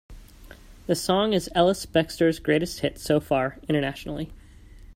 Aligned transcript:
The 0.87 0.95
song 0.95 1.31
is 1.31 1.47
Ellis-Bextor's 1.53 2.39
greatest 2.39 2.79
hit 2.79 2.97
so 2.97 3.19
far 3.19 3.59
internationally. 3.69 4.31